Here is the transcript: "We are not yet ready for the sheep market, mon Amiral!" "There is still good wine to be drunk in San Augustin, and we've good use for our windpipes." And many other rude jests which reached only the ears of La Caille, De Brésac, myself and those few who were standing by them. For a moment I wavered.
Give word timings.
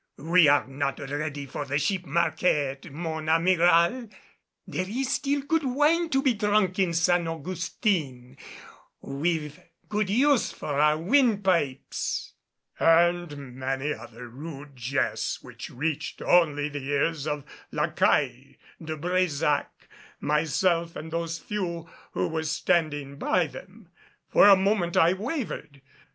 "We 0.17 0.47
are 0.47 0.65
not 0.65 0.97
yet 0.97 1.11
ready 1.11 1.45
for 1.45 1.63
the 1.63 1.77
sheep 1.77 2.07
market, 2.07 2.91
mon 2.91 3.29
Amiral!" 3.29 4.09
"There 4.65 4.89
is 4.89 5.11
still 5.13 5.43
good 5.43 5.61
wine 5.63 6.09
to 6.09 6.23
be 6.23 6.33
drunk 6.33 6.79
in 6.79 6.93
San 6.95 7.27
Augustin, 7.27 8.35
and 9.03 9.19
we've 9.21 9.59
good 9.89 10.09
use 10.09 10.51
for 10.53 10.79
our 10.79 10.97
windpipes." 10.97 12.33
And 12.79 13.53
many 13.55 13.93
other 13.93 14.27
rude 14.27 14.75
jests 14.75 15.43
which 15.43 15.69
reached 15.69 16.23
only 16.23 16.67
the 16.67 16.83
ears 16.83 17.27
of 17.27 17.43
La 17.71 17.91
Caille, 17.91 18.55
De 18.83 18.97
Brésac, 18.97 19.67
myself 20.19 20.95
and 20.95 21.11
those 21.11 21.37
few 21.37 21.87
who 22.13 22.27
were 22.27 22.41
standing 22.41 23.17
by 23.19 23.45
them. 23.45 23.87
For 24.29 24.47
a 24.47 24.55
moment 24.55 24.97
I 24.97 25.13
wavered. 25.13 25.83